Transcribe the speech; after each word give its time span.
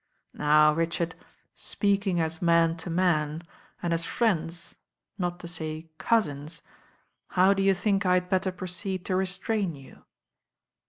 Now, 0.33 0.73
Richard, 0.73 1.13
speaking 1.53 2.19
as 2.19 2.41
man 2.41 2.75
to 2.77 2.89
man, 2.89 3.43
and 3.83 3.93
as 3.93 4.03
friends, 4.03 4.73
not 5.19 5.39
to 5.41 5.47
say 5.47 5.91
cousins, 5.99 6.63
how 7.27 7.53
do 7.53 7.61
you 7.61 7.75
think 7.75 8.03
I 8.03 8.15
had 8.15 8.27
better 8.27 8.51
proceed 8.51 9.05
to 9.05 9.15
restrain 9.15 9.75
you?" 9.75 10.03